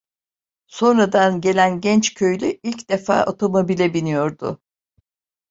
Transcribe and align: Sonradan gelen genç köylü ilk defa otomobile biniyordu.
Sonradan 0.67 1.41
gelen 1.41 1.81
genç 1.81 2.13
köylü 2.13 2.59
ilk 2.63 2.89
defa 2.89 3.25
otomobile 3.25 3.93
biniyordu. 3.93 4.61